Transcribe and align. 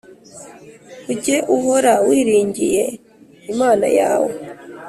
ujye 1.11 1.37
uhora 1.55 1.93
wiringiye 2.07 2.83
Imana 3.51 3.87
yawe. 3.99 4.31